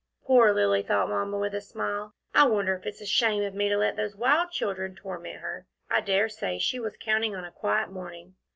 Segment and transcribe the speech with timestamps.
[0.23, 2.15] "Poor Lilly," thought Mamma, with a smile.
[2.33, 5.67] "I wonder if it's a shame of me to let those wild children torment her.
[5.91, 8.33] I dare say she was counting on a quiet morning."